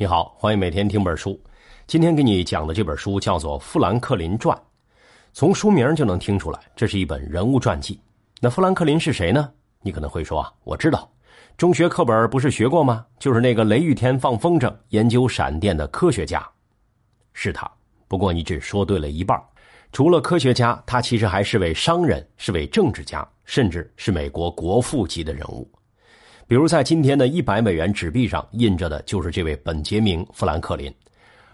[0.00, 1.36] 你好，欢迎每天听本书。
[1.88, 4.56] 今天给你讲的这本书叫做《富兰克林传》，
[5.32, 8.00] 从书名就能听出来，这是一本人物传记。
[8.40, 9.52] 那富兰克林是谁呢？
[9.82, 11.10] 你可能会说啊，我知道，
[11.56, 13.04] 中学课本不是学过吗？
[13.18, 16.48] 就是那个雷雨天放风筝、研究闪电的科学家，
[17.32, 17.68] 是他。
[18.06, 19.36] 不过你只说对了一半。
[19.90, 25.68] 除了科学家，他其实还是位商人，是位政治家，甚至是美国国父级的人物。
[26.48, 30.90] 比如，在今天的一百美元纸币上印着的就是这位本杰明·富兰克林，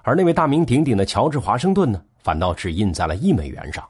[0.02, 3.84] 而那位大名鼎鼎的乔治·华盛顿呢，反倒只印在了一美元上。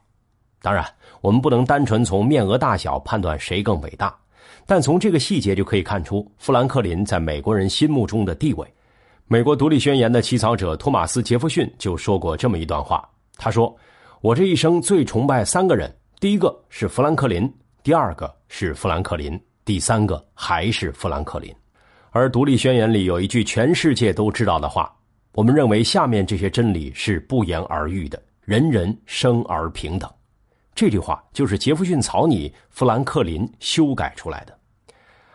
[0.63, 0.83] 当然，
[1.21, 4.17] 我们不能单纯从面额大小判断谁更伟大，
[4.65, 8.67] 但从这个细节就可以看出富兰克林在美国人心目中的地位。
[9.27, 13.77] 美国独立宣言的起草者托马斯·杰弗逊就说过这么一段话，他说。
[14.23, 17.53] 我这一生最崇拜三个人，第一个是富兰克林，
[17.83, 21.55] 第二个是富兰克林，第三个还是富兰克林。
[22.11, 24.95] 而独立宣言里有一句全世界都知道的话，
[25.33, 30.09] 我们认为下面这些真理是不言而喻的：人人生而平等。
[30.75, 34.57] 这句话就是杰弗逊草拟富兰克林修改出来的。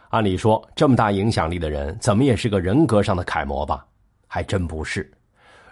[0.09, 3.86] 按理说，这么大影响力的人，怎么也是个人格上的楷模吧？
[4.28, 5.12] 还真不是。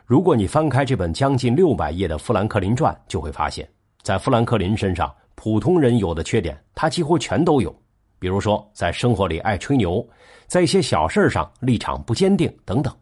[0.05, 3.67] 如果你翻开这本将近六百页的《富兰克林传》，就会发现，
[4.01, 7.75] 在富兰克林身上，普通人有的缺点，他几乎全都有。
[8.19, 10.05] 比如说，在生活里爱吹牛，
[10.47, 12.93] 在一些小事上立场不坚定等等。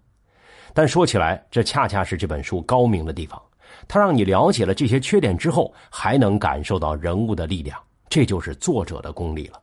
[0.73, 3.41] 但说起来，这恰恰是这本书高明的地方，
[3.88, 9.61] 它让你了解了这些缺点之后，还能感受到人物的力量，这就是作者的功力了。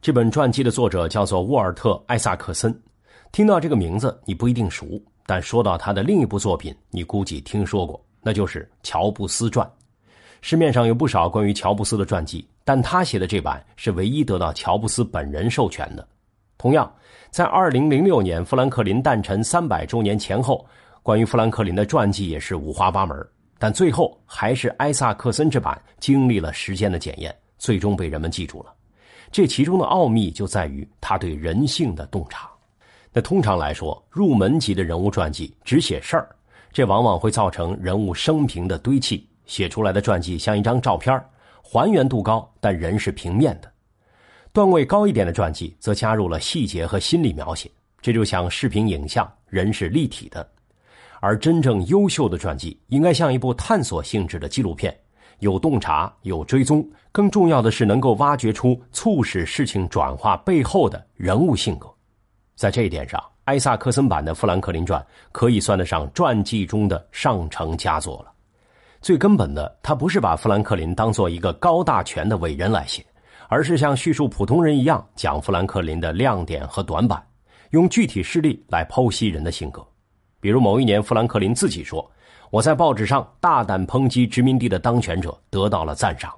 [0.00, 2.74] 这本传记的作者叫做沃尔特·艾萨克森，
[3.32, 5.02] 听到这个名字，你不一定熟。
[5.26, 9.66] 但说到他的另一部作品，你估计听说过，那就是《乔布斯传》。
[10.40, 16.06] 市面上有不少关于乔布斯的传记，但他写的这版是唯一得到乔布斯本人授权的。
[16.56, 16.88] 同样，
[17.28, 20.64] 在2006年富兰克林诞辰300周年前后，
[21.02, 23.26] 关于富兰克林的传记也是五花八门，
[23.58, 28.72] 但最后还是埃萨克森这版经历了时间的检验，最终被人们记住了。
[29.32, 32.48] 这其中的奥秘就在于他对人性的洞察。
[33.12, 36.28] 那通常来说，入门级的人物传记只写事儿，
[36.72, 41.20] 这往往会造成人物生平的堆砌，写出来的传记像一张照片，
[41.62, 43.70] 还原度高，但人是平面的。
[44.52, 50.46] 段位高一点的传记则加入了细节和心理描写，这就像视频影像，人是立体的。
[51.20, 54.92] 而真正优秀的传记应该像一部探索性质的纪录片，
[55.38, 61.88] 有洞察，有追踪，更重要的是能够挖掘出促使事情转化背后的人物性格。
[62.56, 65.00] 在这一点上，埃萨克森版的《富兰克林传》
[65.30, 68.32] 可以算得上传记中的上乘佳作了。
[69.00, 73.04] 最根本的，他不是把富兰克林当做一个高大全的伟人来写，
[73.48, 77.22] 而是像叙述普通人一样讲富兰克林的亮点和短板，
[77.70, 79.82] 用具体事例来剖析人的性格。
[80.38, 82.10] 比如某一年，富兰克林自己说
[82.50, 86.32] ：“我在报纸上大胆抨击殖民地的当权者，得到了赞赏。”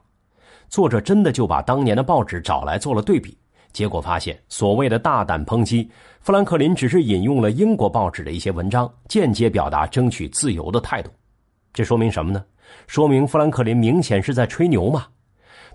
[0.70, 3.36] 作者真的就把当年的报纸找来做了对比。
[3.72, 5.90] 结果发现，所谓的大胆抨击，
[6.20, 11.10] 富兰克林只是引用了英国报纸的一些文章，间接表达争取自由的态度。
[11.72, 12.44] 这说明什么呢？
[12.86, 15.06] 说明富兰克林明显是在吹牛嘛。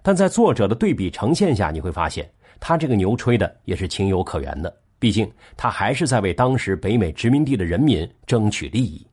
[0.01, 4.75] 但在作者的对比呈现下，你会发现他这个牛吹的也是情有可原的。
[4.99, 9.05] 毕竟他还是在为当时北美殖民地的人民争取利益。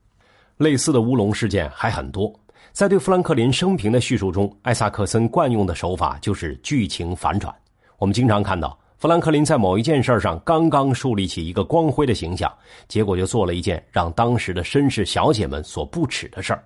[0.57, 2.33] 类似的乌龙事件还很多。
[2.73, 7.55] 在对富兰克林生平的叙述中，艾萨克森惯用的手法就是剧情反转。
[7.99, 12.53] 我们经常看到富兰克林在某一件事上刚刚树立起一个光辉的形象，
[12.89, 16.65] 结果就做了一件让当时的绅士小姐们所不耻的事儿。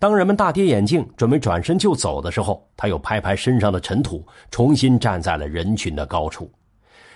[0.00, 6.50] 当人们大跌眼镜，准备转身就走的时候，他又拍拍身上的尘土，重新站在了人群的高处。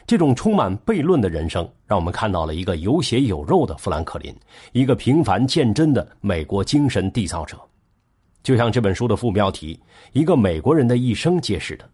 [0.07, 4.37] 这种充满悖论的人生，让我们看到了一个有血有肉的富兰克林，
[4.73, 7.59] 一个平凡见真的美国精神缔造者。
[8.43, 9.81] 就像这本书的副标题
[10.13, 11.89] “一个美国人的一生”揭示的。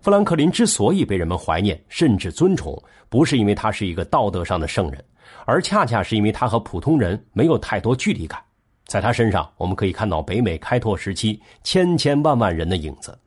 [0.00, 2.76] 富兰克林之所以被人们怀念甚至尊崇，
[3.08, 5.04] 不是因为他是一个道德上的圣人，
[5.46, 8.42] 而恰恰是因为他和普通人没有太多距离感。
[8.92, 13.18] 在他身上，我们可以看到北美开拓时期千千万万人的影子。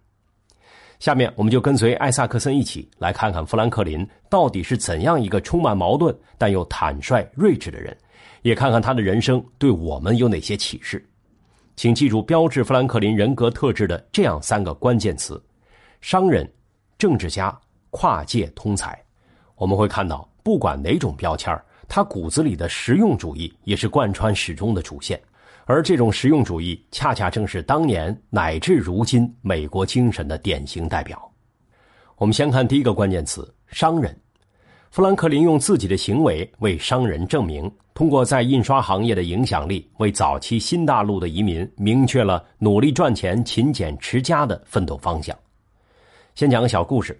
[0.99, 7.97] 下面，我们就跟随艾萨克森一起来看看富兰克林到底是怎样一个充满矛盾但又坦率睿智的人，
[8.43, 11.03] 也看看他的人生对我们有哪些启示。
[11.75, 15.41] 请记住标志富兰克林人格特质的这样三个关键词：
[15.99, 16.47] 商人。
[16.99, 17.59] 政治家、
[17.89, 18.97] 跨界通才，
[19.55, 25.19] 我们会看到，不管哪种标签他骨子里的实用主义也是贯穿始终的主线。
[25.65, 31.19] 而这种实用主义，恰恰正是当年乃至如今美国精神的典型代表。
[32.17, 34.15] 我们先看第一个关键词：商人。
[34.91, 45.35] 富兰克林用自己的行为为商人证明，通过在印刷行业的影响力，为早期新大陆的移民明确了努力赚钱、勤俭持家的奋斗方向。
[46.35, 47.19] 先讲个小故事。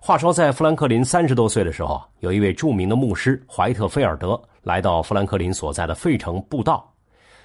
[0.00, 6.91] 话说，在富兰克林三十多岁的时候，有一位著名的牧师怀特菲尔德来到富兰克林所在的费城布道。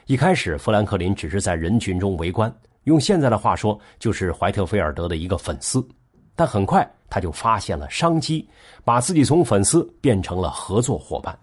[0.08, 2.50] 一开始，富兰克林只是在人群中围观，
[2.86, 5.86] 用现在的话说，就是怀特菲尔德的一个粉丝。
[6.34, 8.48] 但很快，他就发现了商机，
[8.86, 11.38] 把自己从粉丝变成了合作伙伴。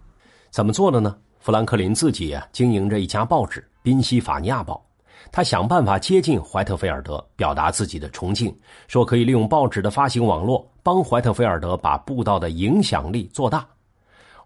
[0.49, 1.15] 怎么做的呢？
[1.41, 4.83] 富兰克林自己，经营着一家报纸《宾夕法尼亚报》。
[5.31, 8.57] 他想办法接近怀特菲尔德，表达自己的崇敬，
[8.89, 13.69] 说可以利用报纸的发行网络，帮怀特菲尔德把布道的影响力做大。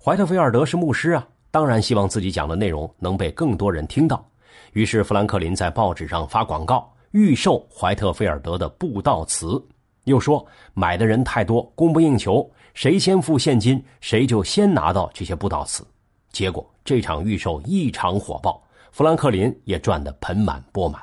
[0.02, 4.24] 怀特菲尔德是牧师啊，当然希望自己讲的内容能被更多人听到。
[4.72, 9.62] 于是富兰克林在报纸上发广告，预售怀特菲尔德的布道词，
[10.04, 15.86] 又说买的人太多，供不应求，谁先付现金，谁就先拿到这些布道词。
[16.30, 18.62] 结果这场预售异常火爆。
[18.90, 21.00] 富兰克林也赚得盆满钵满。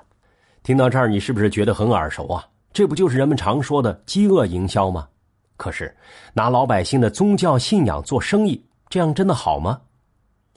[0.63, 2.45] 听到这儿，你是不是觉得很耳熟啊？
[2.73, 5.07] 这不就是人们常说的饥饿营销吗？
[5.55, 5.95] 可是，
[6.33, 9.79] 拿老百姓的宗教信仰做生意，这样真的好吗？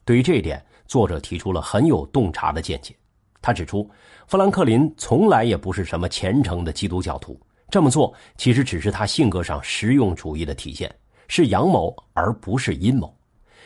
[0.09, 2.97] 对于这一点，作者提出了很有洞察的见解。
[3.43, 3.87] 他指出，
[4.27, 7.39] 富兰克林从来也不是什么虔诚的基督教徒，
[7.69, 10.91] 这么做其实只是他性格上实用主义的体现，
[11.29, 13.15] 是阳谋而不是阴谋。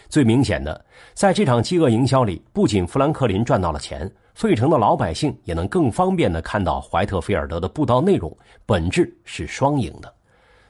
[0.08, 0.84] 最明显的，
[1.14, 8.36] 在这场饥饿营销里，不仅富兰克林赚到了钱，费城的老百姓也能更方便的看到怀特菲尔德的布道内容，
[8.66, 10.12] 本质是双赢的。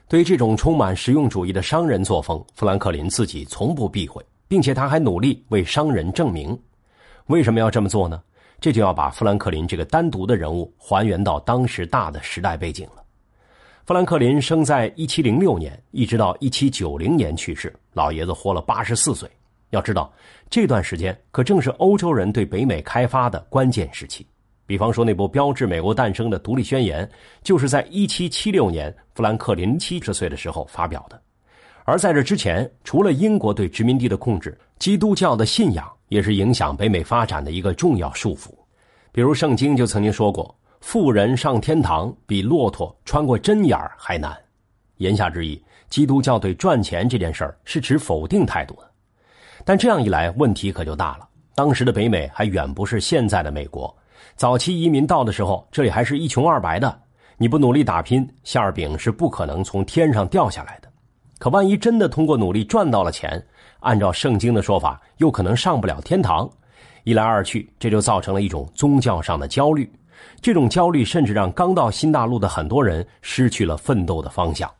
[0.07, 4.23] 对于这种充满实用主义的商人作风，富兰克林自己从不避讳，
[4.53, 6.55] 并且他还努力为商人证明。
[7.25, 8.21] 为什么要这么做呢？
[8.61, 13.03] 这就要把富兰克林这个单独的人物还原到当时大的时代背景了。
[13.87, 19.27] 富兰克林生在一七零六年，一直到一七九零年去世，老爷子活了八十四岁。
[19.71, 20.13] 要知道，
[20.51, 24.23] 这段时间可正是欧洲人对北美开发的关键时期。
[24.67, 27.03] 比方说，那部标志美国诞生的《独立宣言》，
[27.41, 31.19] 就是在一七七六年富兰克林七十岁的时候发表的。
[31.85, 38.49] 而在这之前，除了英国对殖民地的控制，基督教的信仰也是影响北美发展的一个重要束缚。
[39.11, 40.55] 比如，圣经就曾经说过。
[40.79, 44.37] 富人上天堂比骆驼穿过针眼还难，
[44.97, 48.91] 言下之意，基督教对赚钱这件事儿是持否定态度的。
[49.63, 51.27] 但这样一来，问题可就大了。
[51.55, 53.95] 当时的北美还远不是现在的美国，
[54.35, 57.01] 早期移民到的时候，这里还是一穷二白的。
[57.37, 60.91] 你不努力打拼，馅饼是不可能从天上掉下来的。
[61.43, 63.45] 可万一真的通过努力赚到了钱，
[63.81, 66.49] 按照圣经的说法，又可能上不了天堂。
[67.03, 69.91] 一来二去，这就造成了一种宗教上的焦虑。
[70.39, 74.71] 这种焦虑甚至让刚到新大陆的很多人失去了奋斗的方向。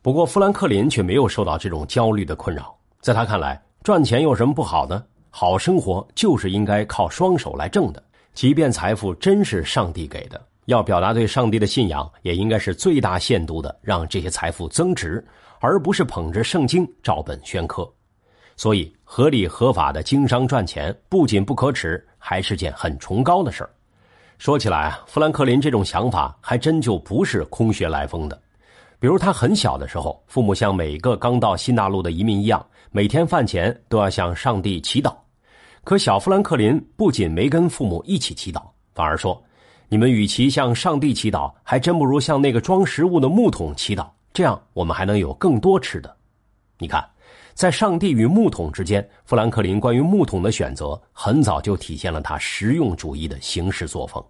[0.00, 2.72] 不过，富兰克林却没有受到这种焦虑的困扰。
[3.00, 5.02] 在他看来，赚钱有什么不好呢？
[5.30, 8.00] 好生活就是应该靠双手来挣的。
[8.34, 15.26] 即便财富真是上帝给的，要表达对上帝的信仰，也应该是最大限度的让这些财富增值，
[15.60, 17.88] 而不是捧着圣经照本宣科。
[18.56, 23.70] 所以，合理合法的经商赚钱不仅不可耻，还是件很崇高的事儿。
[24.36, 28.40] 说起来啊，富兰克林这种想法还真就不是空穴来风的。
[29.00, 35.14] 比如他很小的时候，父母像每个刚到新大陆的移民一样，每天饭前都要向上帝祈祷。
[35.84, 38.62] 可小富兰克林不仅没跟父母一起祈祷，
[38.94, 39.40] 反而说
[39.88, 46.16] ：“你们与其向上帝祈祷，还真不如向那个装食物的木桶祈祷，这样我们还能有更多吃的。”
[46.78, 47.04] 你看，
[47.54, 54.24] 在上帝与木桶之间，富兰克林关于木桶的选择，很早就体现了他实用主义的行事作风。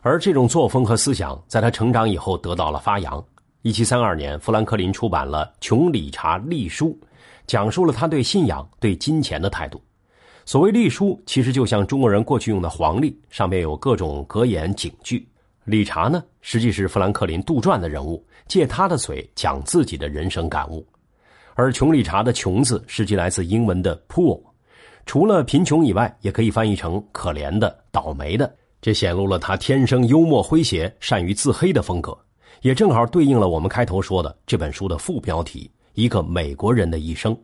[0.00, 3.20] 而这种作风和思想，在他成长以后得到了发扬。
[3.62, 6.90] 一七三二年，富兰克林出版了《穷理查历书》，
[7.44, 9.82] 讲述了他对信仰、对金钱的态度。
[10.44, 15.26] 所谓历书，其实就像中国人过去用的黄历，上面有各种格言警句。
[15.64, 20.84] 理查呢，实际是富兰克林杜撰的人物，借他的嘴讲自己的人生感悟。
[21.54, 24.40] 而穷理查的“穷”字，实际来自英文的 “poor”，
[25.06, 28.52] 除了贫穷以外，也可以翻译成可怜的、倒霉的。
[28.80, 32.16] 这显露了他天生幽默诙谐、善于自黑的风格，
[32.62, 37.36] 也正好对应了我们开头说的这本书的副标题“一个美国人的一生”。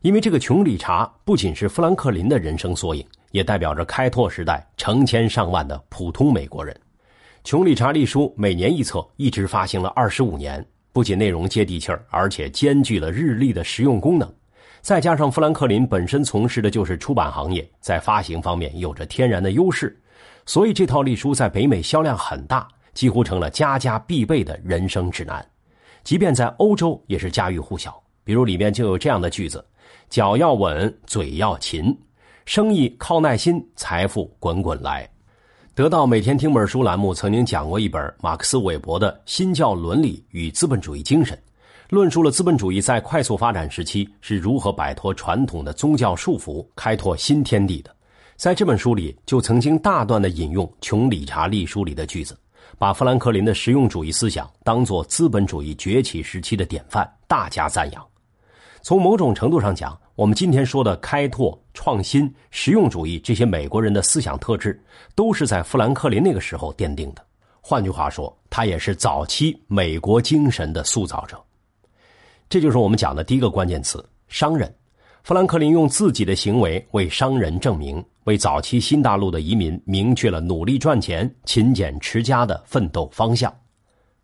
[0.00, 6.72] 因为这个穷理查不仅是富兰克林的人生缩影，也代表着开拓时代成千上万的普通美国人。
[7.48, 10.62] 《穷理查历书》每年一册，一直发行了二十五年，
[10.92, 14.30] 不仅内容接地气儿，而且兼具了日历的实用功能。
[14.82, 19.98] 再加上富兰克林本身从事的就是出版行业，在发行方面有着天然的优势。
[20.44, 25.42] 所以这套历书在北美销量很大，几乎成了家家必备的人生指南，
[26.04, 27.98] 即便在欧洲也是家喻户晓。
[28.24, 29.64] 比如里面就有这样的句子
[30.10, 31.98] ：“脚要稳，嘴要勤。”
[32.44, 35.08] 生意靠耐心，财富滚滚来。
[35.78, 41.36] 得到每天听本书栏目曾经讲过一本马克思韦伯的《新教伦理与资本主义精神》，
[41.88, 47.94] 论述了资本主义在快速发展时期是如何摆脱传统的宗教束缚，开拓新天地的。
[48.34, 52.36] 在这本书里，就曾经大段的引用穷理查利书里的句子，
[52.76, 58.07] 把富兰克林的实用主义思想当作资本主义崛起时期的典范，大加赞扬。
[58.80, 64.82] 从某种程度上讲，我们今天说的开拓、创新、实用主义这些美国人的思想特质，
[65.14, 67.24] 都是在富兰克林那个时候奠定的。
[67.60, 71.38] 换句话说，他也是早期美国精神的塑造者。
[72.48, 74.72] 这就是我们讲的第一个关键词：商人。
[75.24, 83.54] 富兰克林用自己的行为为商人证明，为早期新大陆的移民明确了努力赚钱、勤俭持家的奋斗方向。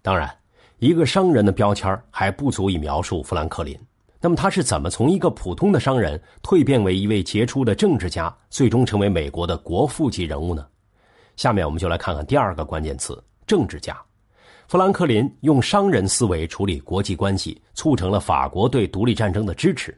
[0.01, 0.35] 当然，
[0.79, 3.79] 一个商人的标签还不足以描述富兰克林。
[4.25, 10.67] 那么他是怎么从一个普通的商人蜕变为一位杰出的政治家，最终成为美国的国父级人物呢？
[11.37, 13.95] 下面我们就来看看第二个关键词：政治家。
[14.67, 19.95] 富兰克林用商人思维处理国际关系，促成了法国对独立战争的支持，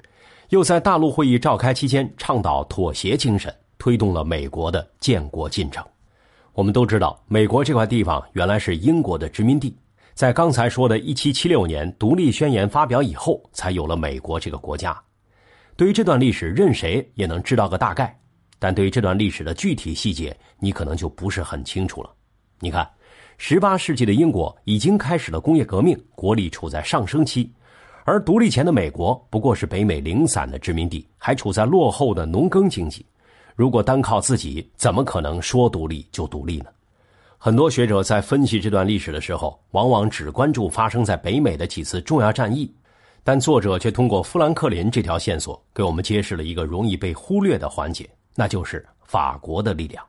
[0.49, 5.87] 又在大陆会议召开期间倡导妥协精神，推动了美国的建国进程。
[6.53, 9.73] 我们都知道，美国这块地方原来是英国的殖民地。
[10.17, 14.99] 在刚才说的1776年独立宣言发表以后，才有了美国这个国家。
[15.77, 18.19] 对于这段历史，任谁也能知道个大概，
[18.59, 22.11] 但对于这段历史的具体细节，你可能就不是很清楚了。
[22.61, 22.91] 你看
[23.39, 27.53] ，18世纪的英国已经开始了工业革命，国力处在上升期，
[28.07, 33.05] 而独立前的美国不过是北美零散的殖民地，还处在落后的农耕经济。
[33.55, 36.71] 如果单靠自己，怎么可能说独立就独立呢？
[37.39, 42.75] 很多学者在分析这段历史的时候，往往只关注发生在北美的几次重要战役，
[43.23, 50.03] 但作者却通过富兰克林这条线索，给我们揭示了一个容易被忽略的环节，那就是法国的力量。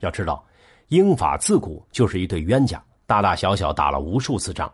[0.00, 0.44] 要知道，
[0.88, 4.70] 英法自古就是一对冤家，大大小小打了无数次仗。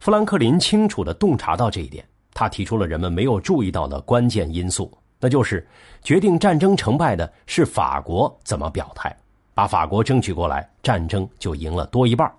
[0.00, 5.66] 富兰克林清楚地洞察到这一点，他提出了人们没有注意到的关键因素，那就是
[6.02, 9.16] 决定战争成败的是法国怎么表态。
[9.56, 12.30] 把法国争取过来，战争就赢了多一半。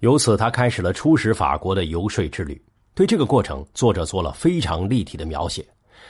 [0.00, 2.62] 由此，他开始了出使法国的游说之旅。
[2.94, 5.66] 对这个过程，作者做了非常立体的描写，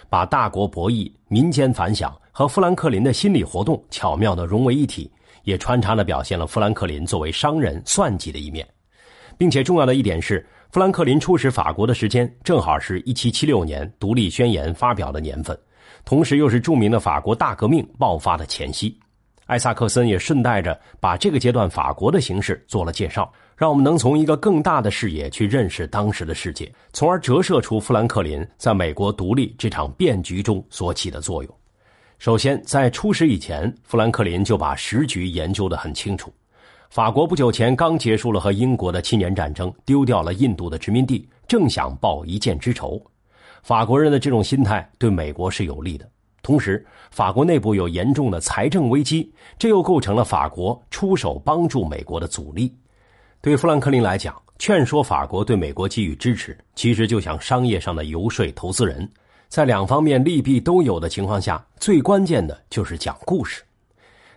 [0.09, 5.09] 把大国博弈、民间反响和富兰克林的心理活动巧妙地融为一体，
[5.45, 8.67] 也穿插地表现了富兰克林作为商人算计的一面。
[9.39, 15.57] 并且，重要的一点是，富兰克林出使法国的时间正好是一七七六年独立宣言发表的年份，
[16.05, 18.99] 同时又是著名的法国大革命爆发的前夕。
[19.51, 31.53] 艾萨克森也顺带着把这个阶段法国的形势做了介绍，让我们能从一个更大的视野去认识当时的世界，从而折射出富兰克林在美国独立这场变局中所起的作用。
[32.21, 36.33] 首先，在出使以前，富兰克林就把时局研究得很清楚。
[36.89, 43.05] 法国不久前刚结束了和英国的七年战争，丢掉了印度的殖民地，正想报一箭之仇。
[43.65, 46.09] 法国人的这种心态对美国是有利的。
[46.43, 52.75] 同时，法国内部有严重的财政危机，这又构成了法国出手帮助美国的阻力。
[53.41, 59.09] 对富兰克林来讲，劝说法国对美国给予支持，其实就像商业上的游说投资人，
[59.49, 63.63] 在两方面利弊都有的情况下，最关键的就是讲故事。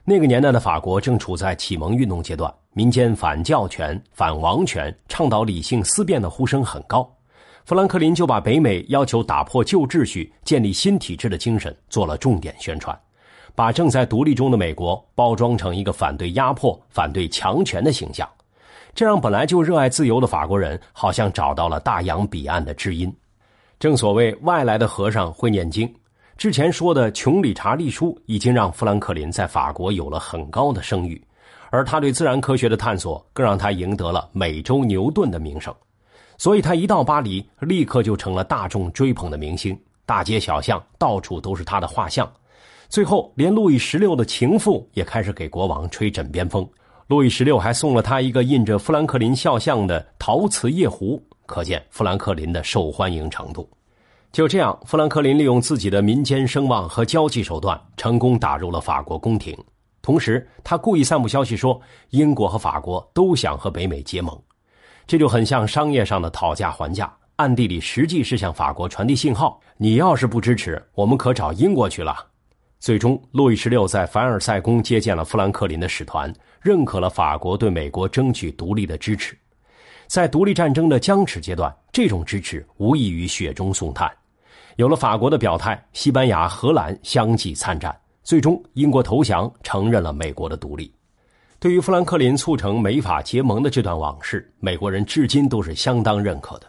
[0.05, 7.09] 那个年代的法国正处在启蒙运动阶段，民间反教权、反王权、倡导理性思辨的呼声很高。
[7.65, 12.97] 富兰克林就把北美要求打破旧秩序、建立新体制的精神做了重点宣传，
[13.55, 18.29] 把正在独立中的美国包装成一个反对压迫、反对强权的形象，
[18.93, 23.13] 这让本来就热爱自由的法国人好像找到了大洋彼岸的知音。
[23.79, 25.89] 正所谓外来的和尚会念经，
[26.35, 31.25] 之前说的穷理查利书已经让富兰克林在法国有了很高的声誉，
[31.69, 35.73] 而他对自然科学的探索更让他赢得了美洲牛顿的名声。
[36.37, 42.31] 所以他一到巴黎，立刻就成了大众追捧的明星，大街小巷到处都是他的画像。
[42.89, 46.67] 最后，连路易十六的情妇也开始给国王吹枕边风。
[47.07, 53.69] 路易十六还送了他一个印着富兰克林肖像的陶瓷夜壶，可见富兰克林的受欢迎程度。
[54.31, 59.57] 就这样，富兰克林利用自己的民间声望和交际手段，成功打入了法国宫廷。
[60.01, 64.39] 同时，他故意散布消息说，英国和法国都想和北美结盟。
[65.05, 72.15] 这就很像商业上的讨价还价，暗地里实际是向法国传递信号：你要是不支持，我们可找英国去了。
[72.79, 79.37] 最终，路易十六在凡尔赛宫接见了富兰克林的使团，认可了法国对美国争取独立的支持。
[80.07, 84.11] 在独立战争的僵持阶段，这种支持无异于雪中送炭。
[84.75, 90.93] 有了法国的表态，西班牙、荷兰相继参战，最终英国投降，承认了美国的独立。
[91.63, 96.67] 对于富兰克林促成美法结盟的这段往事，美国人至今都是相当认可的。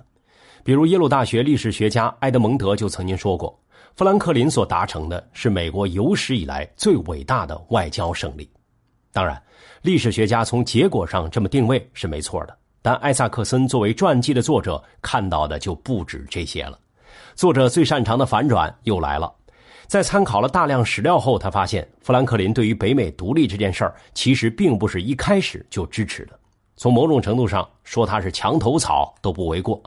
[0.63, 3.61] 比如耶鲁大学历史学家埃德蒙德就曾经说过，
[3.97, 8.49] 富兰克林所达成的是美国有史以来最伟大的外交胜利。
[9.11, 9.43] 当然，
[9.83, 16.79] 历史学家从结果上这么定位是没错的，但艾萨克森作为传记的作者看到的就不止这些了。
[17.35, 19.35] 作者最擅长的反转又来了。
[19.87, 26.39] 在参考了大量史料后，他发现富兰克林对于北美独立这件事儿，其实并不是一开始就支持的。
[26.77, 29.81] 从某种程度上说，他是墙头草都不为过。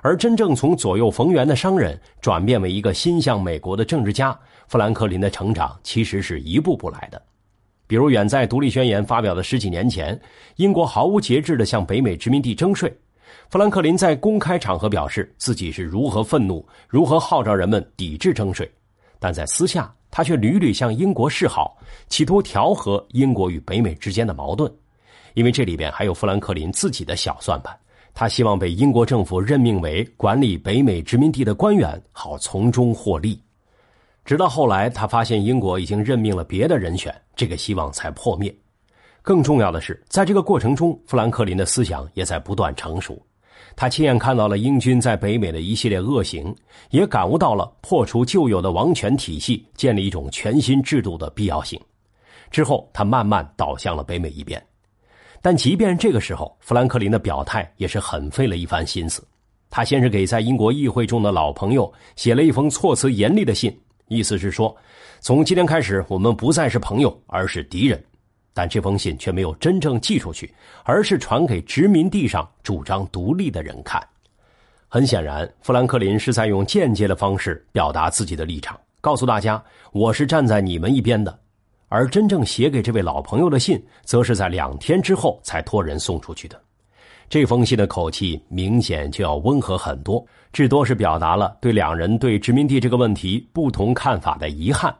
[0.00, 7.20] 而真正从左右逢源的商人转变为一个心向美国的政治家，富兰克林的成长其实是一步步来的。
[7.86, 10.18] 比如，远在独立宣言发表的十几年前，
[10.56, 12.96] 英国毫无节制地向北美殖民地征税，
[13.50, 18.70] 富兰克林在公开场合表示自己是如何愤怒，如何号召人们抵制征税。
[19.18, 21.76] 但在私下，他却屡屡向英国示好，
[22.08, 24.72] 企图调和英国与北美之间的矛盾，
[25.34, 27.76] 因为这里边还有富兰克林自己的小算盘。
[28.14, 33.40] 他希望被英国政府任命为管理北美殖民地的官员，好从中获利。
[34.24, 38.52] 直到后来，他发现英国已经任命了别的人选，这个希望才破灭。
[39.22, 43.20] 更重要的是，在这个过程中，富兰克林的思想也在不断成熟。
[43.80, 46.52] 他亲眼看到了英军在北美的一系列恶行，
[46.90, 51.80] 也感悟到了破除旧有的王权体系、建立一种全新制度的必要性。
[52.50, 54.60] 之后，他慢慢倒向了北美一边。
[55.40, 59.24] 但即便这个时候，富兰克林的表态也是很费了一番心思。
[59.70, 63.72] 他先是给在英国议会中的老朋友写了一封措辞严厉的信，
[64.08, 64.76] 意思是说，
[65.20, 68.04] 从今天开始，我们不再是朋友，而是敌人。
[68.58, 74.04] 但这封信却没有真正寄出去，而是传给殖民地上主张独立的人看。
[74.88, 79.62] 很显然，富兰克林是在用间接的方式表达自己的立场，告诉大家
[79.92, 81.38] 我是站在你们一边的。
[81.86, 86.60] 而真正写给这位老朋友的信，则是在两天之后才托人送出去的。
[87.28, 94.92] 这封信的口气明显就要温和很多，至多是表达了对两人对殖民地这个问题不同看法的遗憾。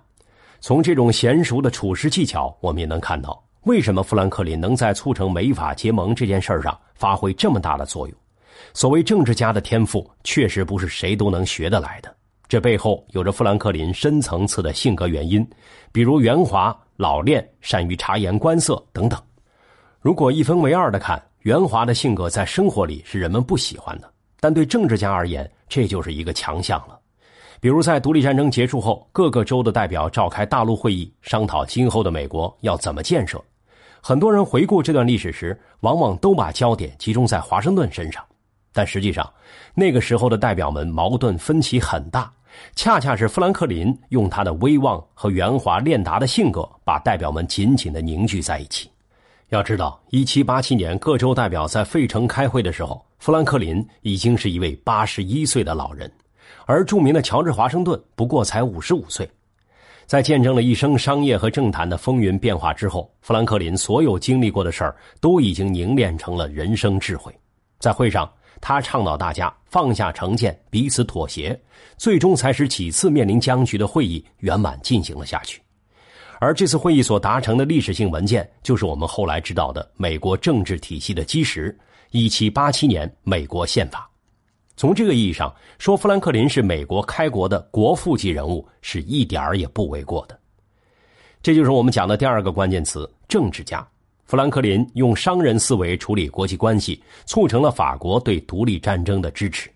[0.61, 3.43] 从这种娴熟的处事技巧，我们也能看到。
[3.63, 8.17] 为什么富兰克林能在促成美法结盟这件事上发挥这么大的作用？
[8.73, 12.15] 所谓政治家的天赋，确实不是谁都能学得来的。
[12.49, 15.47] 这背后有着富兰克林深层次的性格原因，
[15.93, 19.21] 比如圆滑、老练、善于察言观色等等。
[20.01, 26.98] 如果一分为二的看，圆滑的性格在生活里是人们不喜欢的，但对政治家而言，这就是一个强项了。
[27.61, 33.43] 比如在独立战争结束后，各个州的代表召开大陆会议，商讨今后的美国要怎么建设。
[34.01, 38.25] 很多人回顾这段历史时，往往都把焦点集中在华盛顿身上，
[38.73, 39.29] 但实际上，
[39.75, 42.33] 那个时候的代表们矛盾分歧很大，
[42.77, 48.89] 恰恰是富兰克林用他的威望和圆滑练达的性格，把代表们紧紧的凝聚在一起。
[49.49, 56.09] 要知道，一七八七年各州代表在费城开会的时候，富兰克林已经是一位八十一岁的老人，
[56.69, 59.27] 而著名的乔治华盛顿不过才五十五岁。
[60.05, 67.35] 在见证了一生商业和政坛的风云变化之后，富兰克林所有经历过的事儿都已经凝练成了人生智慧。
[67.79, 71.59] 在会上，他倡导大家放下成见，彼此妥协，
[71.97, 75.63] 最终才使几次面临僵局的会议圆满进行了下去。
[76.39, 81.75] 而这次会议所达成的历史性文件，就是我们后来知道的美国政治体系的基石——
[82.13, 84.08] 一七八七年美国宪法。
[84.79, 90.39] 从这个意义上说，富兰克林是美国开国的国父级人物，是一点儿也不为过的。
[91.43, 93.85] 这就是我们讲的第二个关键词——政治家。
[94.27, 99.69] 富兰克林用商人思维处理国际关系，促成了法国对独立战争的支持。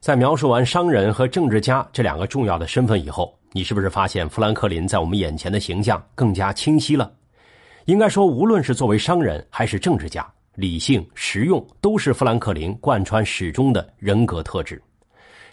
[0.00, 7.10] 在描述完商人和政治家这两个重要的身份以后，你是不是发现富兰克林在我们眼前的形象更加清晰了？
[7.86, 10.30] 应该说，无论是作为商人还是政治家。
[10.60, 14.80] 理性、实用都是富兰克林贯穿始终的人格特质。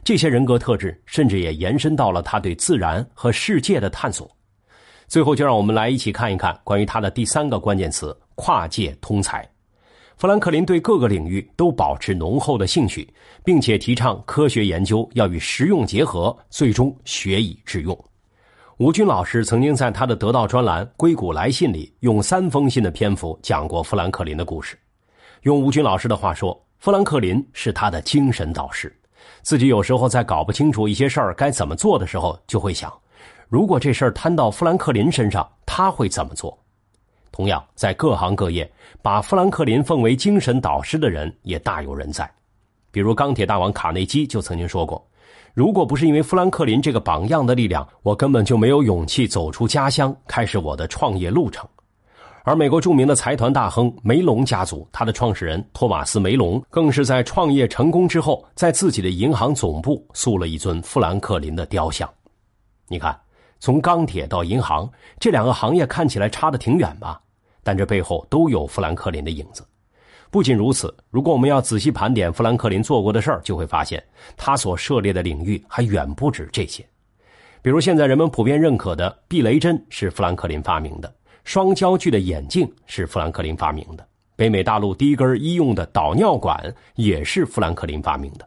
[0.03, 4.29] 这些人格特质甚至也延伸到了他对自然和世界的探索。
[5.07, 9.49] 最后，就让我们来一起看一看关于他的第三个关键词——跨界通才。
[10.17, 13.07] 富兰克林对各个领域都保持浓厚的兴趣，
[13.43, 17.97] 并且提倡科学研究要与实用结合，最终学以致用。
[18.77, 24.77] 吴军老师曾经在他的得到专栏《硅谷来信》里，用三封信的篇幅讲过富兰克林的故事。
[25.47, 28.93] 用吴军老师的话说，富兰克林是他的精神导师。
[29.43, 32.93] 自己有时候在搞不清楚一些事儿该怎么做的时候，就会想：
[33.47, 36.59] 如果这事儿摊到富兰克林身上，他会怎么做？
[37.31, 38.69] 同样，在各行各业，
[39.01, 42.29] 把富兰克林奉为精神导师的人也大有人在。
[42.91, 45.01] 比如钢铁大王卡内基就曾经说过
[45.55, 51.65] ：“如果不是因为富兰克林这个榜样的力量，我根本就没有勇气走出家乡，开始我的创业路程。
[52.47, 62.09] 而美国著名的财团大亨梅隆家族，他的创始人托马斯·梅隆，更是在创业成功之后，在自己的银行总部塑了一尊富兰克林的雕像。
[62.87, 63.19] 你看，
[63.59, 67.19] 从钢铁到银行，这两个行业看起来差得挺远吧？
[67.63, 69.61] 但这背后都有富兰克林的影子。
[70.31, 74.01] 不仅如此，如果我们要仔细盘点富兰克林做过的事儿，就会发现
[74.37, 76.81] 他所涉猎的领域还远不止这些。
[77.61, 81.13] 比如，现在人们普遍认可的避雷针是富兰克林发明的，
[81.47, 84.05] 双焦距的眼镜是富兰克林发明的，
[84.35, 86.61] 北美大陆第一根医用的导尿管
[86.95, 88.45] 也是富兰克林发明的。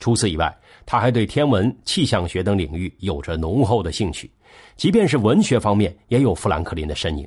[0.00, 4.30] 除此以外，他还对天文、气象学等领域有着浓厚的兴趣，
[4.76, 7.26] 即便是文学方面，也有富兰克林的身影。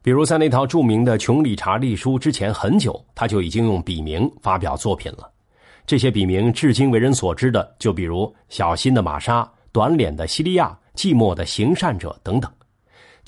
[0.00, 5.30] 比如，在那套著名的《穷理查历书》之前很久，他就已经用笔名发表作品了。
[5.84, 12.50] 这些笔名至今为人所知的，就比如“小心的玛莎”“短脸的西利亚”“寂寞的行善者”等等。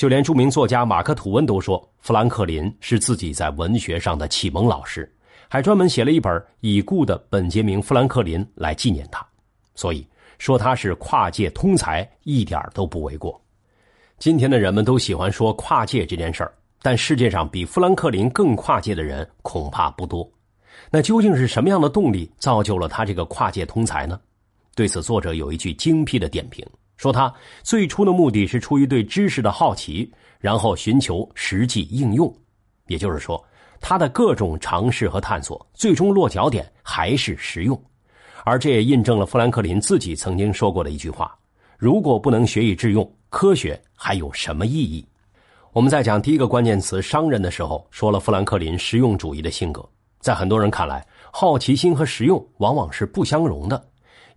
[0.00, 5.06] 就连著名作家马克·吐温都说，富兰克林是自己在文学上的启蒙老师，
[5.46, 9.22] 还专门写了一本已故的本杰明·富兰克林来纪念他。
[9.74, 10.06] 所以
[10.38, 13.38] 说他是跨界通才，一点都不为过。
[14.16, 16.54] 今天的人们都喜欢说跨界这件事儿。
[16.80, 20.26] 但世界上比富兰克林更跨界的人恐怕不多，
[20.90, 24.18] 那究竟是什么样的动力造就了他这个跨界通才呢？
[24.74, 26.66] 对此，作者有一句精辟的点评，
[27.00, 27.32] 说他
[27.62, 32.30] 最初的目的是出于对知识的好奇，然后寻求实际应用，
[32.88, 33.42] 也就是说，
[33.80, 37.82] 他的各种尝试和探索最终落脚点还是实用，
[38.44, 41.34] 而这也印证了富兰克林自己曾经说过的一句话：
[41.78, 45.02] 如果不能学以致用，科学还有什么意义？
[45.72, 49.82] 我们在讲第一个关键词“商人”的时候，说了富兰克林实用主义的性格。
[50.18, 53.82] 在很多人看来，好奇心和实用往往是不相容的，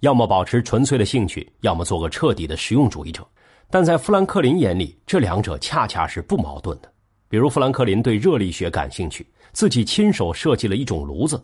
[0.04, 3.26] 要么保持纯粹的兴趣，要么做个彻底的实用主义者。
[3.70, 6.92] 但在富兰克林眼里，这两者恰恰是不矛盾的。
[7.30, 11.42] 比如，富兰克林对热力学感兴趣，自己亲手设计了一种炉子。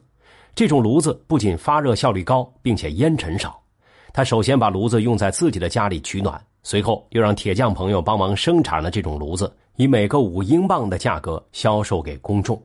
[0.54, 3.58] 这种炉子不仅发热效率高，并且烟尘少。
[4.12, 9.50] 他首先把炉子用在自己的家里取暖，随后又让铁匠朋友帮忙生产了这种炉子。
[9.78, 12.62] 以每个五英镑的价格销售给公众。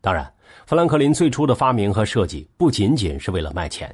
[0.00, 0.32] 当然，
[0.66, 3.92] 富兰克林最初的发明和设计不仅仅是为了卖钱，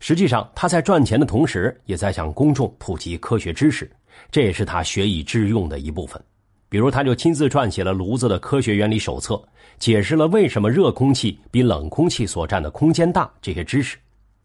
[0.00, 3.90] 实际上他在赚钱的同时，也在向公众普及科学知识，
[4.30, 6.22] 这也是他学以致用的一部分。
[6.68, 9.42] 比如，他就亲自撰写了炉子的科学原理手册，
[9.78, 13.96] 解释了为什么热空气比冷空气所占的空间大这些知识。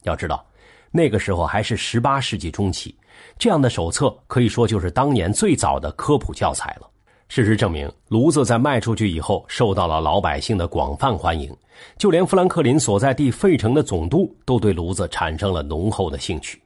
[0.04, 0.46] 要知道，
[0.90, 2.96] 那个时候还是十八世纪中期，
[3.38, 6.90] 这样的手册可以说就是当年最早的科普教材了。
[7.36, 11.52] 事实证明，炉子在卖出去以后，受到了老百姓的广泛欢迎，
[11.98, 16.62] 就连富兰克林所在地费城的总督都对炉子产生了浓厚的兴趣。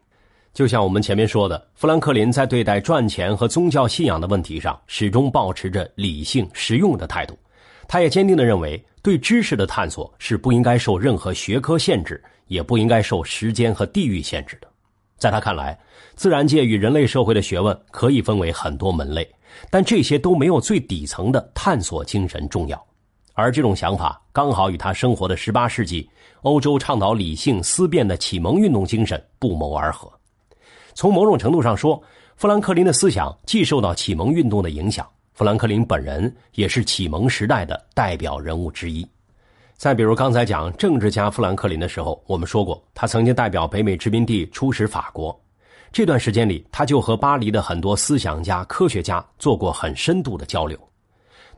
[0.53, 7.39] 就像我们前面说的，富兰克林在对待赚钱和宗教信仰的问题上，始终保持着理性实用的态度。
[7.87, 14.67] 他也坚定地认为，对知识的探索是不应该受任何学科限制，也不应该受时间和地域限制的。
[15.17, 15.79] 在他看来，
[16.15, 19.25] 自然界与人类社会的学问可以分为很多门类。
[19.69, 22.85] 但这些都没有最底层的探索精神重要，
[23.33, 26.09] 而这种想法刚好与他生活的十八世纪
[26.41, 30.11] 欧洲倡导理性思辨的启蒙运动精神不谋而合。
[30.93, 32.01] 从某种程度上说，
[32.35, 39.07] 富兰克林的思想既受到启蒙运动的影响，富兰克林本人也是启蒙时代的代表人物之一。
[39.75, 45.39] 再比如刚才讲政治家富兰克林的时候，我们说过，他曾经代表北美殖民地出使法国。
[45.91, 50.77] 这段时间里，他就和巴黎的很多思想家、科学家做过很深度的交流。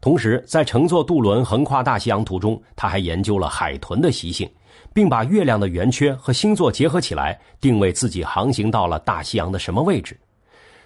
[0.02, 4.50] 同时，在乘坐渡轮横跨大西洋途中，他还研究了海豚的习性，
[4.94, 10.18] 并把月亮的圆缺和星座结合起来，定位自己航行到了大西洋的什么位置。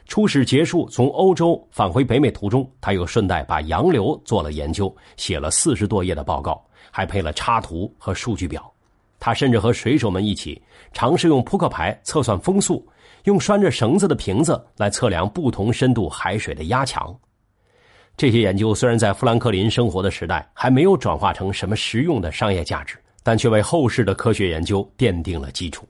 [0.07, 8.67] 出使结束，从欧洲返回北美途中，他又顺带把洋流做了研究，写了四十多页的报告，还配了插图和数据表。
[9.19, 12.85] 他甚至和水手们一起尝试用扑克牌测算风速。
[13.23, 17.15] 用拴着绳子的瓶子来测量不同深度海水的压强。
[18.15, 25.87] 这些研究虽然在富兰克林生活的时代还没有转化成什么实用的商业价值，但却为后世的科学研究奠定了基础。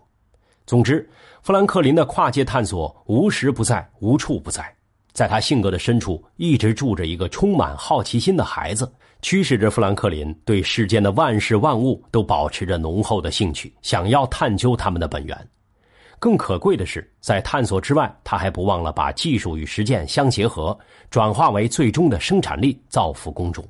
[0.66, 1.08] 总之，
[1.42, 4.74] 富兰克林的跨界探索无时不在，无处不在。
[5.12, 8.90] 在他性格的深处，一直住着一个充满好奇心的孩子，
[9.22, 15.48] 驱使着富兰克林对世间的万事万物都保持着浓厚的兴趣，想要探究他们的本源。
[16.24, 20.78] 更可贵的是，在探索之外，他还不忘了把技术与实践相结合，
[21.10, 23.62] 转化为最终的生产力，造福公众。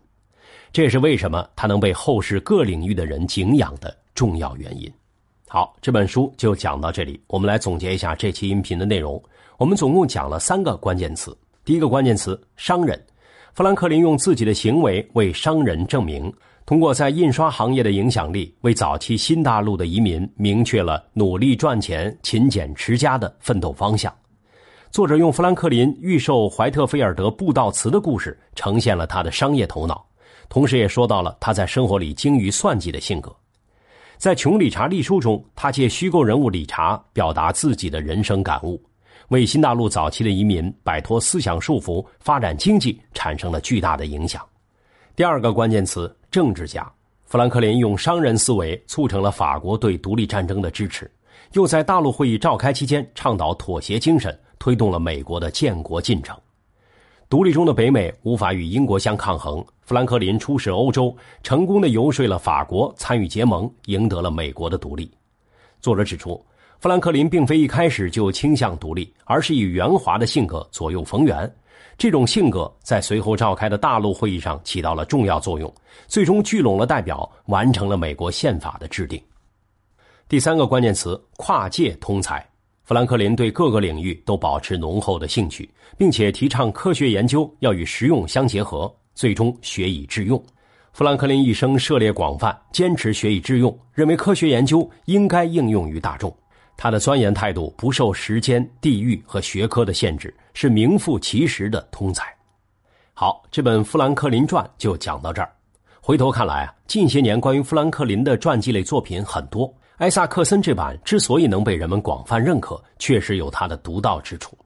[0.71, 4.87] 这也是为什么他能被后世各领域的人敬仰的重要原因。
[5.47, 7.19] 好，这本书就讲到这里。
[7.25, 9.19] 我们来总结一下这期音频的内容。
[9.57, 11.35] 我们总共讲了三个关键词。
[11.65, 13.03] 第一个关键词：商人。
[13.55, 16.31] 富兰克林用自己的行为为商人证明，
[16.65, 24.13] 通过在印刷行业的影响力，为早期新大陆的移民明确了努力赚钱、勤俭持家的奋斗方向。
[24.89, 30.05] 作者用富兰克林预售怀特菲尔德布道词的故事，呈现了他的商业头脑，
[30.47, 33.35] 同时也说到了他在生活里精于算计的性格。
[34.17, 38.81] 在《穷理查历书》中，他借虚构人物理查表达自己的人生感悟，
[39.27, 44.41] 为新大陆早期的移民摆脱思想束缚、发展经济产生了巨大的影响。
[45.15, 46.91] 第二个关键词：政治家。
[47.25, 51.09] 富兰克林用商人思维促成了法国对独立战争的支持，
[51.51, 56.35] 又在大陆会议召开期间倡导妥协精神，推动了美国的建国进程。
[57.29, 65.11] 独立中的北美无法与英国相抗衡，富兰克林出使欧洲，成功的游说了法国参与结盟，赢得了美国的独立。
[65.81, 66.43] 作者指出，
[66.79, 71.55] 富兰克林并非一开始就倾向独立，而是以圆滑的性格左右逢源。
[71.97, 75.73] 这种性格在随后召开的大陆会议上起到了重要作用，
[76.07, 79.21] 最终聚拢了代表，完成了美国宪法的制定。
[80.27, 82.43] 第三个关键词：跨界通才。
[82.83, 90.43] 富兰克林对各个领域都保持浓厚的兴趣，并且提倡科学研究要与实用相结合，最终学以致用。
[90.91, 96.35] 富兰克林一生涉猎广泛，坚持学以致用，认为科学研究应该应用于大众。
[96.75, 102.25] 他的钻研态度不受时间、地域和学科的限制，是名副其实的通才。
[103.13, 105.51] 好，这本《富兰克林传》就讲到这儿。
[106.01, 109.73] 回头看来啊，近些年关于富兰克林的传记类作品很多。
[109.97, 114.57] 艾萨克森这版之所以能被人们广泛认可，确实有他的独到之处。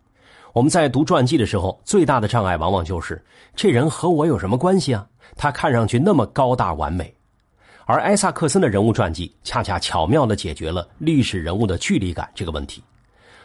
[0.54, 5.06] 我们在读传记的时候，最大的障碍往往就是这人和我有什么关系啊？
[5.36, 7.13] 他看上去那么高大完美，
[7.89, 12.84] 而艾萨克森的人物传记恰恰巧妙地解决了历史人物的距离感这个问题。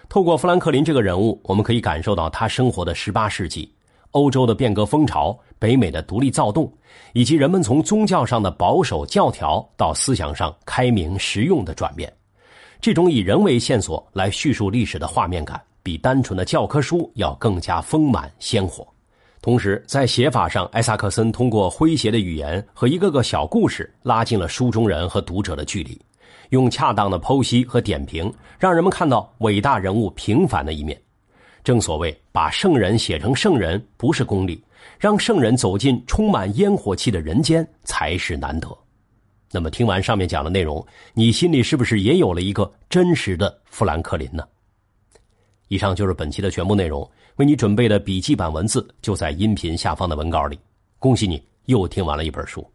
[0.09, 3.73] 透过富兰克林这个人物，我们可以感受到他生活的18世纪。
[4.11, 6.71] 欧洲的变革风潮、北美的独立躁动，
[7.13, 12.13] 以及人们从宗教上的保守教条到思想上开明实用的转变，
[12.81, 18.87] 这种以人为线索来叙述历史的画面感，比单纯的教科书要更加丰满鲜活。
[19.43, 26.01] 同时，在写法上，艾萨克森通过诙谐的语言和一个个小故事，拉近了书中人和读者的距离，
[26.51, 30.97] 用恰当的剖析和点评，让人们看到伟大人物平凡的一面。
[31.65, 34.63] 正所谓，把圣人写成圣人不是功利，
[34.97, 38.69] 让圣人走进充满烟火气的人间才是难得。
[39.51, 44.45] 那么，听完上面讲的内容，你心里是不是也有了一个真实的富兰克林呢？
[45.67, 50.59] 以上就是本期的全部内容，为你准备的笔记版文字就在音频下方的文稿里。
[50.99, 52.72] 恭喜你又听完了一本书。